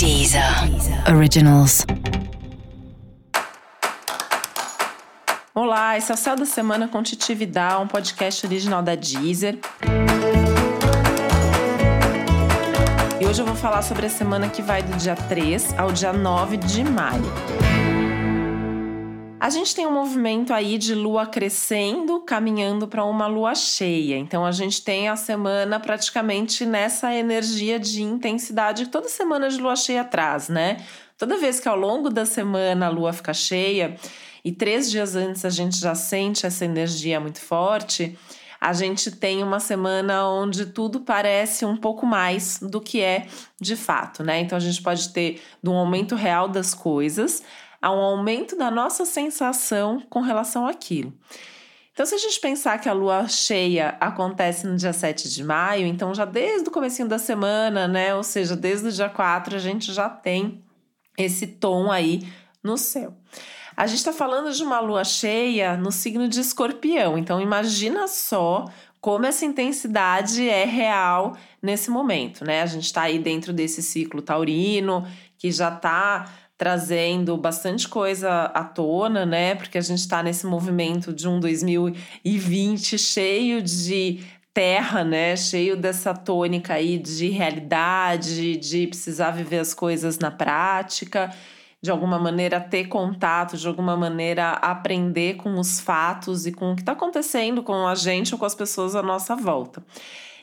[0.00, 0.42] Deezer
[1.14, 1.84] Originals.
[5.54, 9.58] Olá, esse é o Céu da Semana com Titi Vidal, um podcast original da Deezer.
[13.20, 16.14] E hoje eu vou falar sobre a semana que vai do dia 3 ao dia
[16.14, 17.69] 9 de maio.
[19.40, 24.18] A gente tem um movimento aí de lua crescendo, caminhando para uma lua cheia.
[24.18, 29.56] Então a gente tem a semana praticamente nessa energia de intensidade que toda semana de
[29.56, 30.84] lua cheia traz, né?
[31.16, 33.96] Toda vez que ao longo da semana a lua fica cheia
[34.44, 38.18] e três dias antes a gente já sente essa energia muito forte,
[38.60, 43.26] a gente tem uma semana onde tudo parece um pouco mais do que é
[43.58, 44.40] de fato, né?
[44.40, 47.42] Então a gente pode ter um aumento real das coisas
[47.80, 51.12] a um aumento da nossa sensação com relação àquilo.
[51.92, 55.86] Então, se a gente pensar que a lua cheia acontece no dia 7 de maio,
[55.86, 58.14] então já desde o comecinho da semana, né?
[58.14, 60.64] Ou seja, desde o dia 4, a gente já tem
[61.18, 62.26] esse tom aí
[62.62, 63.14] no céu.
[63.76, 68.66] A gente está falando de uma lua cheia no signo de escorpião, então imagina só
[69.00, 72.62] como essa intensidade é real nesse momento, né?
[72.62, 75.06] A gente está aí dentro desse ciclo taurino
[75.38, 79.54] que já está trazendo bastante coisa à tona, né?
[79.54, 84.20] Porque a gente está nesse movimento de um 2020 cheio de
[84.52, 85.34] terra, né?
[85.36, 91.34] Cheio dessa tônica aí de realidade, de precisar viver as coisas na prática,
[91.80, 96.76] de alguma maneira ter contato, de alguma maneira aprender com os fatos e com o
[96.76, 99.82] que está acontecendo com a gente ou com as pessoas à nossa volta.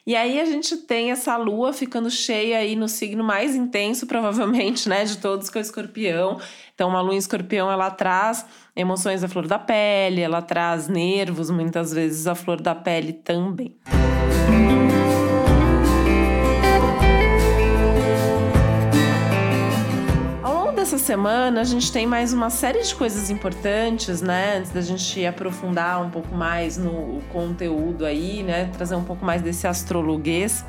[0.07, 4.87] E aí a gente tem essa lua ficando cheia aí no signo mais intenso, provavelmente,
[4.87, 6.39] né, de todos, que é o escorpião.
[6.73, 11.49] Então, uma lua em escorpião, ela traz emoções à flor da pele, ela traz nervos,
[11.49, 13.75] muitas vezes, à flor da pele também.
[20.87, 24.59] Essa semana a gente tem mais uma série de coisas importantes, né?
[24.59, 28.69] Antes da gente aprofundar um pouco mais no conteúdo aí, né?
[28.71, 30.63] Trazer um pouco mais desse astrologuês.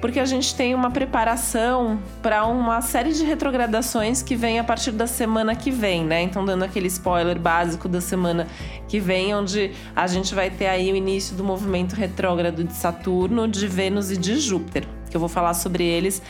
[0.00, 4.90] Porque a gente tem uma preparação para uma série de retrogradações que vem a partir
[4.90, 6.20] da semana que vem, né?
[6.20, 8.48] Então, dando aquele spoiler básico da semana
[8.88, 13.46] que vem, onde a gente vai ter aí o início do movimento retrógrado de Saturno,
[13.46, 16.20] de Vênus e de Júpiter, que eu vou falar sobre eles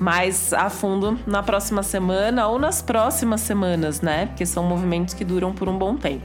[0.00, 4.26] mais a fundo na próxima semana ou nas próximas semanas, né?
[4.26, 6.24] Porque são movimentos que duram por um bom tempo.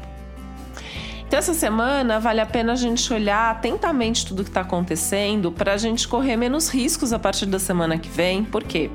[1.28, 5.74] Então, essa semana vale a pena a gente olhar atentamente tudo que está acontecendo para
[5.74, 8.46] a gente correr menos riscos a partir da semana que vem.
[8.46, 8.90] Por quê?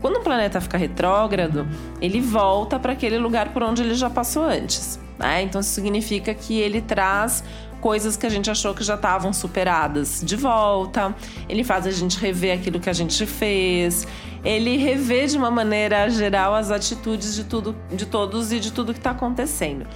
[0.00, 1.66] Quando o planeta fica retrógrado,
[2.00, 4.98] ele volta para aquele lugar por onde ele já passou antes.
[5.18, 5.42] Né?
[5.42, 7.44] Então, isso significa que ele traz
[7.80, 11.14] coisas que a gente achou que já estavam superadas de volta.
[11.48, 14.06] Ele faz a gente rever aquilo que a gente fez.
[14.44, 18.92] Ele revê de uma maneira geral as atitudes de tudo, de todos e de tudo
[18.92, 19.86] que está acontecendo.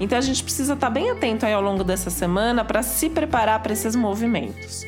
[0.00, 3.10] Então a gente precisa estar tá bem atento aí ao longo dessa semana para se
[3.10, 4.86] preparar para esses movimentos.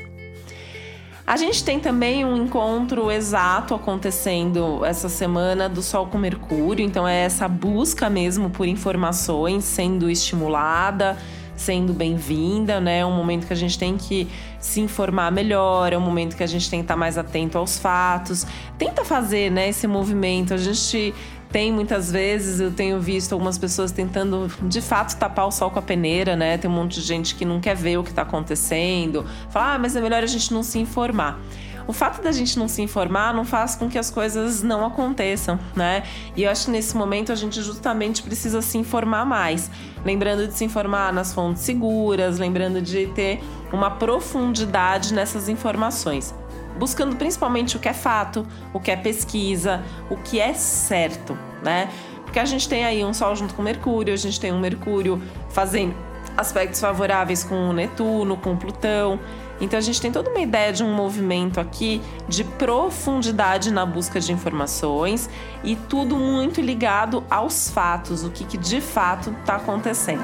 [1.24, 7.06] A gente tem também um encontro exato acontecendo essa semana do Sol com Mercúrio, então
[7.06, 11.16] é essa busca mesmo por informações sendo estimulada
[11.62, 12.99] sendo bem-vinda, né?
[12.99, 14.28] É um momento que a gente tem que
[14.59, 17.78] se informar melhor, é um momento que a gente tem que estar mais atento aos
[17.78, 18.45] fatos.
[18.77, 20.53] Tenta fazer, né, esse movimento.
[20.53, 21.15] A gente
[21.53, 25.78] tem muitas vezes, eu tenho visto algumas pessoas tentando de fato tapar o sol com
[25.78, 26.59] a peneira, né?
[26.59, 29.25] Tem um monte de gente que não quer ver o que está acontecendo.
[29.50, 31.39] Fala, ah, mas é melhor a gente não se informar
[31.87, 35.59] o fato da gente não se informar não faz com que as coisas não aconteçam,
[35.75, 36.03] né?
[36.37, 39.70] E eu acho que nesse momento a gente justamente precisa se informar mais.
[40.04, 46.34] Lembrando de se informar nas fontes seguras, lembrando de ter uma profundidade nessas informações.
[46.78, 51.88] Buscando principalmente o que é fato, o que é pesquisa, o que é certo, né?
[52.25, 55.20] Porque a gente tem aí um Sol junto com Mercúrio, a gente tem um Mercúrio
[55.50, 55.94] fazendo
[56.37, 59.20] aspectos favoráveis com o Netuno, com o Plutão.
[59.62, 64.19] Então a gente tem toda uma ideia de um movimento aqui de profundidade na busca
[64.19, 65.31] de informações
[65.62, 70.20] e tudo muito ligado aos fatos, o que, que de fato está acontecendo.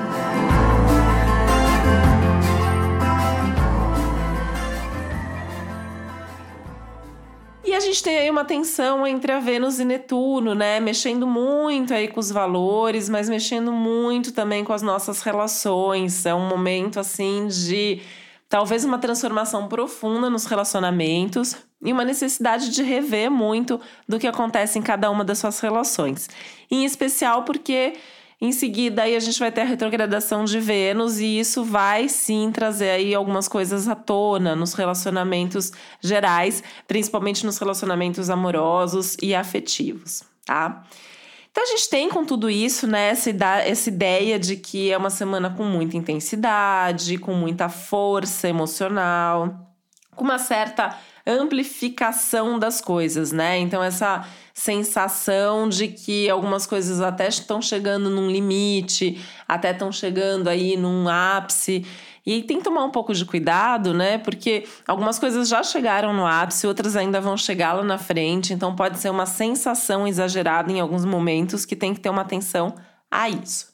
[7.64, 10.80] E a gente tem aí uma tensão entre a Vênus e Netuno, né?
[10.80, 16.26] Mexendo muito aí com os valores, mas mexendo muito também com as nossas relações.
[16.26, 18.00] É um momento assim de
[18.48, 24.78] talvez uma transformação profunda nos relacionamentos e uma necessidade de rever muito do que acontece
[24.78, 26.28] em cada uma das suas relações.
[26.70, 27.94] Em especial porque
[28.40, 32.52] Em seguida, aí a gente vai ter a retrogradação de Vênus e isso vai sim
[32.52, 40.22] trazer aí algumas coisas à tona nos relacionamentos gerais, principalmente nos relacionamentos amorosos e afetivos,
[40.46, 40.84] tá?
[41.58, 45.10] Então a gente tem com tudo isso, né, essa, essa ideia de que é uma
[45.10, 49.74] semana com muita intensidade, com muita força emocional,
[50.14, 50.96] com uma certa
[51.26, 53.58] amplificação das coisas, né?
[53.58, 54.24] Então essa
[54.54, 61.08] sensação de que algumas coisas até estão chegando num limite, até estão chegando aí num
[61.08, 61.84] ápice.
[62.28, 64.18] E tem que tomar um pouco de cuidado, né?
[64.18, 68.52] Porque algumas coisas já chegaram no ápice, outras ainda vão chegar lá na frente.
[68.52, 72.74] Então pode ser uma sensação exagerada em alguns momentos que tem que ter uma atenção
[73.10, 73.72] a isso.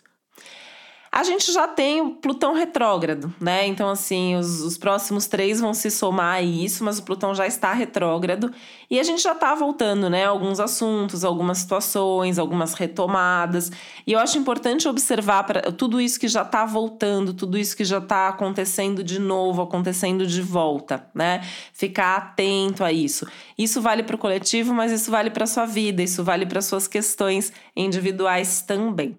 [1.16, 3.64] A gente já tem o Plutão retrógrado, né?
[3.68, 7.46] Então, assim, os, os, próximos três vão se somar a isso, mas o Plutão já
[7.46, 8.50] está retrógrado
[8.90, 10.24] e a gente já está voltando, né?
[10.24, 13.70] Alguns assuntos, algumas situações, algumas retomadas.
[14.04, 17.84] E eu acho importante observar pra, tudo isso que já está voltando, tudo isso que
[17.84, 21.42] já está acontecendo de novo, acontecendo de volta, né?
[21.72, 23.24] Ficar atento a isso.
[23.56, 26.88] Isso vale para o coletivo, mas isso vale para sua vida, isso vale para suas
[26.88, 29.16] questões individuais também.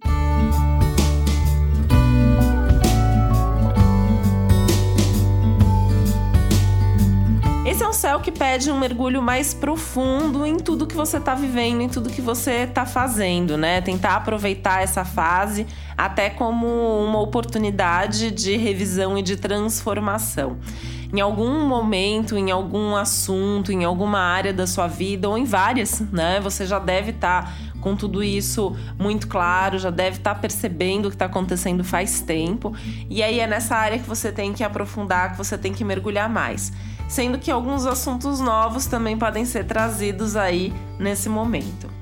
[7.75, 11.36] Esse é um céu que pede um mergulho mais profundo em tudo que você está
[11.36, 13.81] vivendo, em tudo que você está fazendo, né?
[13.81, 15.68] Tentar aproveitar essa fase
[15.98, 16.66] até como
[17.04, 20.57] uma oportunidade de revisão e de transformação.
[21.13, 26.00] Em algum momento, em algum assunto, em alguma área da sua vida, ou em várias,
[26.13, 26.39] né?
[26.39, 31.07] Você já deve estar tá com tudo isso muito claro, já deve estar tá percebendo
[31.07, 32.74] o que está acontecendo faz tempo.
[33.10, 36.30] E aí é nessa área que você tem que aprofundar, que você tem que mergulhar
[36.30, 36.72] mais
[37.07, 41.94] sendo que alguns assuntos novos também podem ser trazidos aí nesse momento.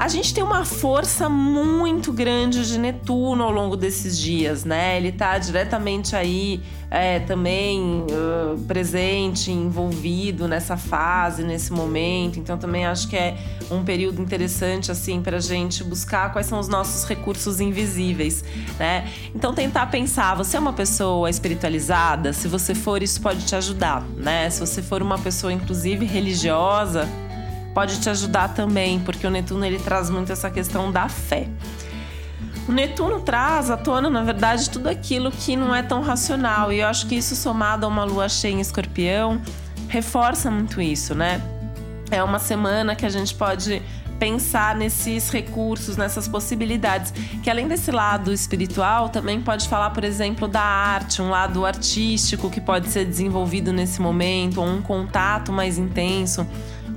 [0.00, 4.96] A gente tem uma força muito grande de Netuno ao longo desses dias, né?
[4.96, 12.38] Ele está diretamente aí é, também uh, presente, envolvido nessa fase, nesse momento.
[12.38, 13.36] Então também acho que é
[13.70, 18.42] um período interessante assim para gente buscar quais são os nossos recursos invisíveis,
[18.78, 19.06] né?
[19.34, 22.32] Então tentar pensar, você é uma pessoa espiritualizada?
[22.32, 24.48] Se você for, isso pode te ajudar, né?
[24.48, 27.06] Se você for uma pessoa inclusive religiosa,
[27.74, 31.48] pode te ajudar também, porque o Netuno ele traz muito essa questão da fé.
[32.68, 36.80] O Netuno traz à tona, na verdade, tudo aquilo que não é tão racional, e
[36.80, 39.40] eu acho que isso somado a uma lua cheia em escorpião
[39.90, 41.42] reforça muito isso, né?
[42.10, 43.82] É uma semana que a gente pode
[44.20, 47.12] pensar nesses recursos, nessas possibilidades,
[47.42, 52.50] que além desse lado espiritual, também pode falar, por exemplo, da arte, um lado artístico
[52.50, 56.46] que pode ser desenvolvido nesse momento, ou um contato mais intenso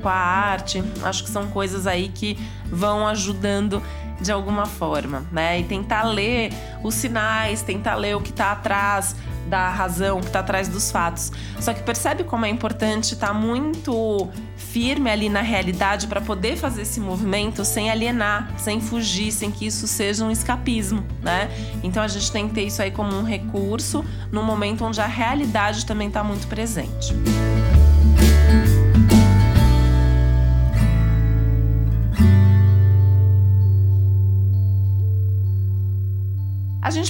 [0.04, 0.84] com a arte.
[1.02, 3.82] Acho que são coisas aí que vão ajudando
[4.22, 5.60] de alguma forma, né?
[5.60, 6.54] E tentar ler
[6.84, 9.16] os sinais, tentar ler o que está atrás
[9.48, 11.32] da razão, o que está atrás dos fatos.
[11.60, 16.56] Só que percebe como é importante estar tá muito firme ali na realidade para poder
[16.56, 21.50] fazer esse movimento sem alienar, sem fugir, sem que isso seja um escapismo, né?
[21.84, 25.08] Então a gente tem que ter isso aí como um recurso no momento onde a
[25.08, 27.14] realidade também está muito presente.
[27.14, 27.53] A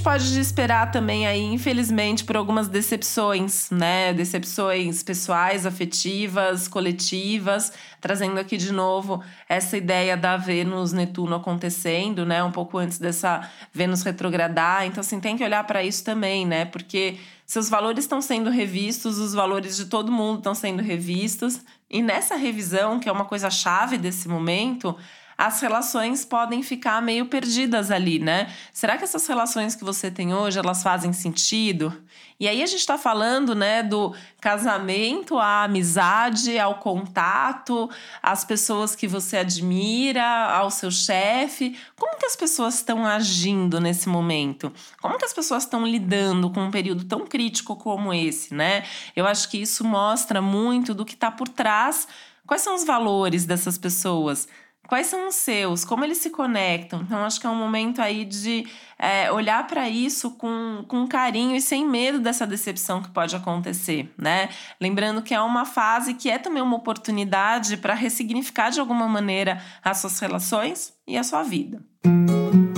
[0.03, 4.13] pode esperar também aí, infelizmente, por algumas decepções, né?
[4.13, 7.71] Decepções pessoais, afetivas, coletivas,
[8.01, 12.43] trazendo aqui de novo essa ideia da Vênus Netuno acontecendo, né?
[12.43, 14.85] Um pouco antes dessa Vênus retrogradar.
[14.85, 16.65] Então, assim, tem que olhar para isso também, né?
[16.65, 21.61] Porque seus valores estão sendo revistos, os valores de todo mundo estão sendo revistos.
[21.89, 24.97] E nessa revisão, que é uma coisa chave desse momento,
[25.37, 28.51] as relações podem ficar meio perdidas ali, né?
[28.71, 31.93] Será que essas relações que você tem hoje, elas fazem sentido?
[32.39, 37.89] E aí a gente está falando, né, do casamento, à amizade, ao contato,
[38.21, 41.77] às pessoas que você admira, ao seu chefe.
[41.97, 44.73] Como que as pessoas estão agindo nesse momento?
[45.01, 48.83] Como que as pessoas estão lidando com um período tão crítico como esse, né?
[49.15, 52.07] Eu acho que isso mostra muito do que está por trás.
[52.45, 54.49] Quais são os valores dessas pessoas?
[54.87, 55.85] Quais são os seus?
[55.85, 57.01] Como eles se conectam?
[57.01, 58.67] Então, acho que é um momento aí de
[58.99, 64.13] é, olhar para isso com, com carinho e sem medo dessa decepção que pode acontecer,
[64.17, 64.49] né?
[64.79, 69.61] Lembrando que é uma fase que é também uma oportunidade para ressignificar de alguma maneira
[69.83, 71.81] as suas relações e a sua vida.
[72.05, 72.72] A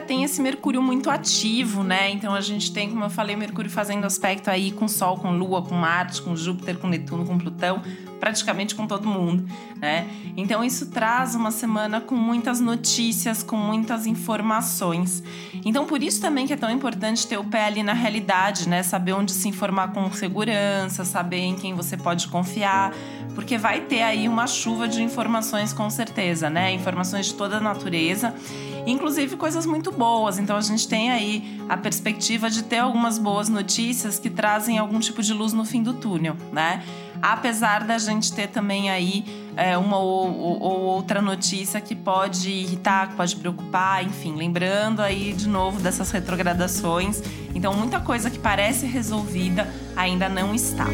[0.00, 2.10] tem esse Mercúrio muito ativo, né?
[2.10, 5.62] Então a gente tem, como eu falei, Mercúrio fazendo aspecto aí com Sol, com Lua,
[5.62, 7.82] com Marte, com Júpiter, com Netuno, com Plutão
[8.18, 9.44] praticamente com todo mundo,
[9.76, 10.06] né?
[10.36, 15.22] Então isso traz uma semana com muitas notícias, com muitas informações.
[15.64, 18.82] Então por isso também que é tão importante ter o pé ali na realidade, né?
[18.82, 22.92] Saber onde se informar com segurança, saber em quem você pode confiar,
[23.34, 26.72] porque vai ter aí uma chuva de informações com certeza, né?
[26.72, 28.34] Informações de toda natureza
[28.90, 30.38] inclusive coisas muito boas.
[30.38, 34.98] Então a gente tem aí a perspectiva de ter algumas boas notícias que trazem algum
[34.98, 36.82] tipo de luz no fim do túnel, né?
[37.22, 39.24] Apesar da gente ter também aí
[39.56, 45.02] é, uma ou, ou, ou, outra notícia que pode irritar, que pode preocupar, enfim, lembrando
[45.02, 47.20] aí de novo dessas retrogradações.
[47.54, 50.86] Então, muita coisa que parece resolvida ainda não está.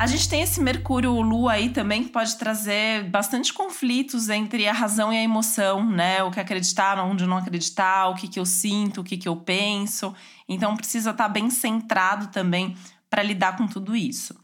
[0.00, 4.72] A gente tem esse Mercúrio Lua aí também que pode trazer bastante conflitos entre a
[4.72, 6.22] razão e a emoção, né?
[6.22, 9.36] O que acreditar, onde não acreditar, o que, que eu sinto, o que, que eu
[9.36, 10.14] penso.
[10.48, 12.74] Então precisa estar bem centrado também
[13.10, 14.34] para lidar com tudo isso.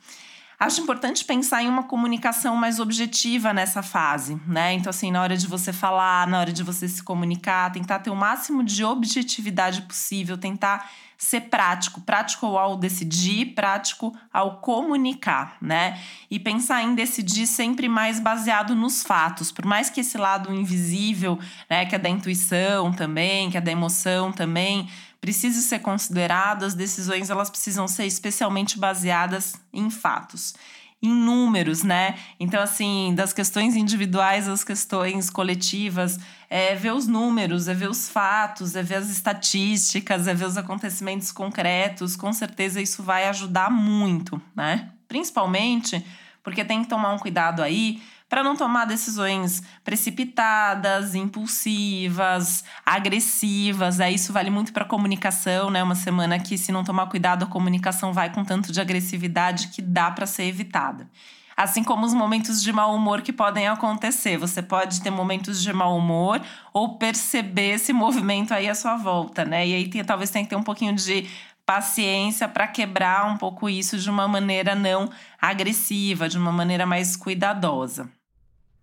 [0.59, 4.73] Acho importante pensar em uma comunicação mais objetiva nessa fase, né?
[4.73, 8.09] Então, assim, na hora de você falar, na hora de você se comunicar, tentar ter
[8.09, 15.99] o máximo de objetividade possível, tentar ser prático, prático ao decidir, prático ao comunicar, né?
[16.31, 21.39] E pensar em decidir sempre mais baseado nos fatos, por mais que esse lado invisível,
[21.69, 24.89] né, que é da intuição também, que é da emoção também,
[25.27, 30.55] precise ser considerado, as decisões elas precisam ser especialmente baseadas em fatos
[31.03, 32.17] em números, né?
[32.41, 36.19] Então, assim, das questões individuais às questões coletivas,
[36.49, 40.57] é ver os números, é ver os fatos, é ver as estatísticas, é ver os
[40.57, 42.17] acontecimentos concretos.
[42.17, 44.91] Com certeza isso vai ajudar muito, né?
[45.07, 46.03] Principalmente
[46.43, 54.01] porque tem que tomar um cuidado aí para não tomar decisões precipitadas, impulsivas, agressivas.
[54.01, 55.83] Aí isso vale muito para comunicação, né?
[55.83, 59.81] Uma semana que se não tomar cuidado a comunicação vai com tanto de agressividade que
[59.81, 61.09] dá para ser evitada.
[61.57, 64.37] Assim como os momentos de mau humor que podem acontecer.
[64.37, 66.43] Você pode ter momentos de mau humor
[66.73, 69.67] ou perceber esse movimento aí à sua volta, né?
[69.67, 71.27] E aí tem, talvez tenha que ter um pouquinho de
[71.65, 77.17] paciência para quebrar um pouco isso de uma maneira não agressiva, de uma maneira mais
[77.17, 78.09] cuidadosa.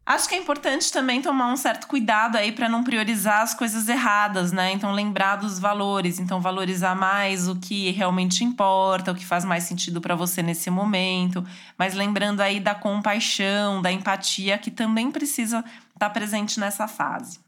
[0.06, 3.88] Acho que é importante também tomar um certo cuidado aí para não priorizar as coisas
[3.88, 4.74] erradas, né?
[4.74, 9.64] Então lembrar dos valores, então valorizar mais o que realmente importa, o que faz mais
[9.64, 11.46] sentido para você nesse momento,
[11.78, 17.40] mas lembrando aí da compaixão, da empatia que também precisa estar tá presente nessa fase.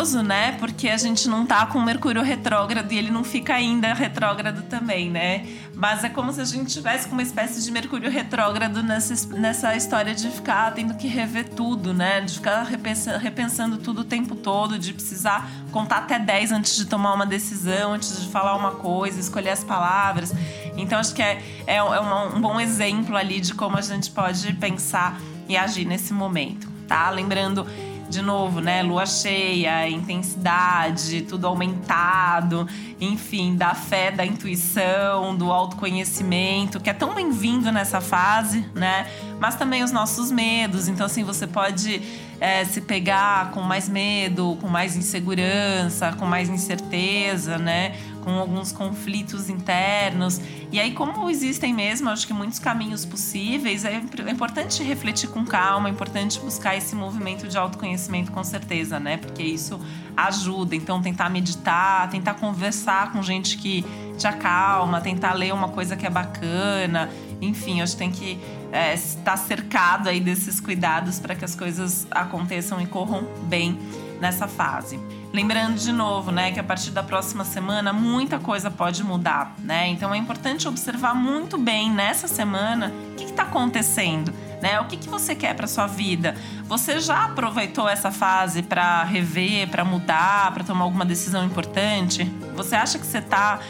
[0.00, 0.52] Curioso, né?
[0.58, 5.10] Porque a gente não tá com Mercúrio retrógrado e ele não fica ainda retrógrado também,
[5.10, 5.46] né?
[5.74, 9.76] Mas é como se a gente tivesse com uma espécie de Mercúrio retrógrado nessa, nessa
[9.76, 12.20] história de ficar tendo que rever tudo, né?
[12.22, 17.12] De ficar repensando, tudo o tempo todo, de precisar contar até 10 antes de tomar
[17.12, 20.32] uma decisão, antes de falar uma coisa, escolher as palavras.
[20.76, 24.52] Então acho que é, é, é um bom exemplo ali de como a gente pode
[24.54, 27.10] pensar e agir nesse momento, tá?
[27.10, 27.66] Lembrando
[28.10, 28.82] de novo, né?
[28.82, 32.68] Lua cheia, intensidade, tudo aumentado,
[33.00, 39.06] enfim, da fé, da intuição, do autoconhecimento, que é tão bem-vindo nessa fase, né?
[39.38, 40.88] Mas também os nossos medos.
[40.88, 42.02] Então, assim, você pode
[42.40, 47.94] é, se pegar com mais medo, com mais insegurança, com mais incerteza, né?
[48.22, 50.40] Com alguns conflitos internos.
[50.70, 55.44] E aí, como existem mesmo, acho que muitos caminhos possíveis, é, é importante refletir com
[55.44, 59.16] calma, é importante buscar esse movimento de autoconhecimento com certeza, né?
[59.16, 59.80] Porque isso
[60.16, 60.76] ajuda.
[60.76, 63.84] Então, tentar meditar, tentar conversar com gente que
[64.16, 67.10] te acalma, tentar ler uma coisa que é bacana.
[67.40, 68.38] Enfim, acho que tem que
[68.70, 73.78] é, estar cercado aí desses cuidados para que as coisas aconteçam e corram bem
[74.20, 75.00] nessa fase.
[75.32, 79.88] Lembrando de novo, né, que a partir da próxima semana muita coisa pode mudar, né?
[79.88, 84.80] Então é importante observar muito bem nessa semana o que está acontecendo, né?
[84.80, 86.34] O que, que você quer para sua vida?
[86.64, 92.24] Você já aproveitou essa fase para rever, para mudar, para tomar alguma decisão importante?
[92.56, 93.60] Você acha que você está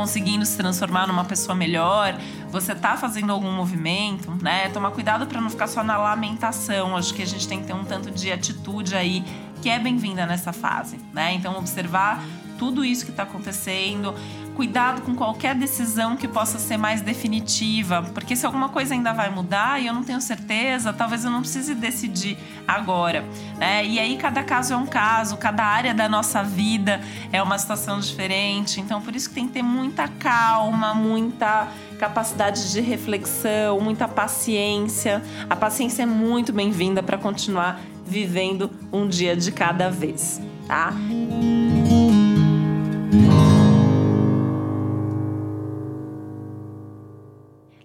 [0.00, 2.18] conseguindo se transformar numa pessoa melhor?
[2.50, 4.70] Você tá fazendo algum movimento, né?
[4.70, 6.96] Tomar cuidado para não ficar só na lamentação.
[6.96, 9.22] Acho que a gente tem que ter um tanto de atitude aí
[9.60, 11.34] que é bem-vinda nessa fase, né?
[11.34, 12.24] Então observar
[12.60, 14.14] tudo isso que está acontecendo,
[14.54, 19.30] cuidado com qualquer decisão que possa ser mais definitiva, porque se alguma coisa ainda vai
[19.30, 22.36] mudar e eu não tenho certeza, talvez eu não precise decidir
[22.68, 23.24] agora,
[23.56, 23.82] né?
[23.86, 27.00] E aí cada caso é um caso, cada área da nossa vida
[27.32, 31.66] é uma situação diferente, então por isso que tem que ter muita calma, muita
[31.98, 35.22] capacidade de reflexão, muita paciência.
[35.48, 40.92] A paciência é muito bem-vinda para continuar vivendo um dia de cada vez, tá?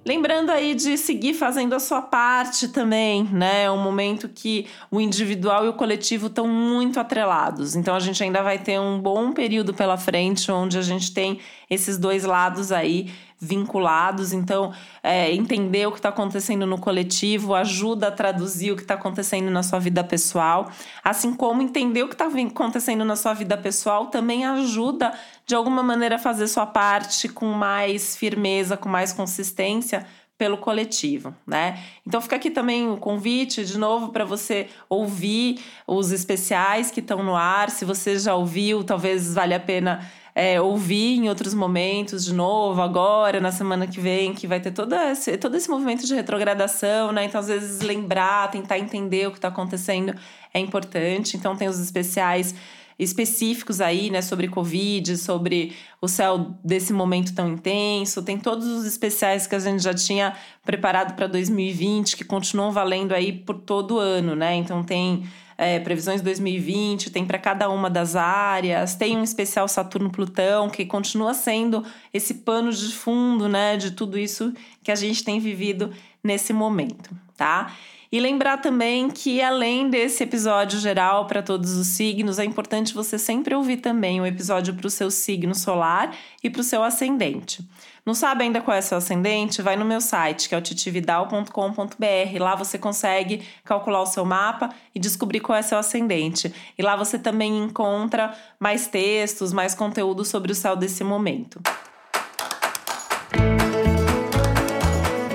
[0.08, 3.64] Lembrando aí de seguir fazendo a sua parte também, né?
[3.64, 7.76] É um momento que o individual e o coletivo estão muito atrelados.
[7.76, 11.40] Então a gente ainda vai ter um bom período pela frente onde a gente tem
[11.68, 14.34] esses dois lados aí vinculados.
[14.34, 14.74] Então,
[15.04, 19.50] é, entender o que está acontecendo no coletivo ajuda a traduzir o que está acontecendo
[19.52, 20.70] na sua vida pessoal.
[21.04, 25.14] Assim como entender o que está acontecendo na sua vida pessoal também ajuda,
[25.46, 30.06] de alguma maneira, a fazer sua parte com mais firmeza, com mais consistência
[30.38, 31.80] pelo coletivo, né?
[32.06, 37.24] Então fica aqui também o convite de novo para você ouvir os especiais que estão
[37.24, 37.70] no ar.
[37.70, 42.82] Se você já ouviu, talvez valha a pena é, ouvir em outros momentos de novo,
[42.82, 47.14] agora, na semana que vem, que vai ter todo esse, todo esse movimento de retrogradação,
[47.14, 47.24] né?
[47.24, 50.14] Então, às vezes, lembrar, tentar entender o que está acontecendo
[50.54, 51.38] é importante.
[51.38, 52.54] Então, tem os especiais
[52.98, 58.24] específicos aí, né, sobre Covid, sobre o céu desse momento tão intenso.
[58.24, 63.14] Tem todos os especiais que a gente já tinha preparado para 2020, que continuam valendo
[63.14, 64.56] aí por todo ano, né?
[64.56, 65.26] Então tem
[65.58, 71.34] é, previsões 2020, tem para cada uma das áreas, tem um especial Saturno-Plutão, que continua
[71.34, 71.84] sendo
[72.14, 75.92] esse pano de fundo, né, de tudo isso que a gente tem vivido
[76.24, 77.74] nesse momento, tá?
[78.12, 83.18] E lembrar também que, além desse episódio geral para todos os signos, é importante você
[83.18, 86.84] sempre ouvir também o um episódio para o seu signo solar e para o seu
[86.84, 87.68] ascendente.
[88.06, 89.64] Não sabe ainda qual é seu ascendente?
[89.64, 92.40] Vai no meu site, que é o titividal.com.br.
[92.40, 96.54] Lá você consegue calcular o seu mapa e descobrir qual é seu ascendente.
[96.78, 101.60] E lá você também encontra mais textos, mais conteúdo sobre o céu desse momento.